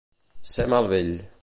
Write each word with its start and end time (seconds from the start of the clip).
Ser 0.53 0.67
mal 0.73 0.89
vell. 0.95 1.15